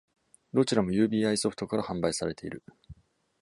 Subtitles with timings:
[0.51, 2.63] どちらもユービーアイソフトから販売されている。